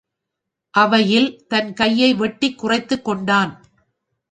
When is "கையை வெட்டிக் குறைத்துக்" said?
1.73-3.05